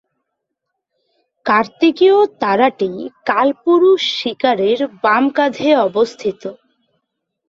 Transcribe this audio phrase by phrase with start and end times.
[1.45, 2.91] কার্তিকেয় তারাটি
[3.25, 6.41] কালপুরুষ শিকারীর বাম কাঁধে অবস্থিত।